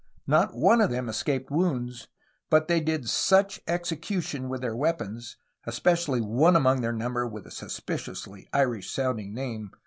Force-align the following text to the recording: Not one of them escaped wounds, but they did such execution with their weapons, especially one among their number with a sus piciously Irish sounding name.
Not 0.25 0.55
one 0.55 0.81
of 0.81 0.89
them 0.89 1.07
escaped 1.09 1.51
wounds, 1.51 2.07
but 2.49 2.67
they 2.67 2.79
did 2.81 3.07
such 3.07 3.61
execution 3.67 4.49
with 4.49 4.61
their 4.61 4.75
weapons, 4.75 5.37
especially 5.67 6.21
one 6.21 6.55
among 6.55 6.81
their 6.81 6.91
number 6.91 7.27
with 7.27 7.45
a 7.45 7.51
sus 7.51 7.79
piciously 7.79 8.47
Irish 8.51 8.89
sounding 8.89 9.31
name. 9.35 9.69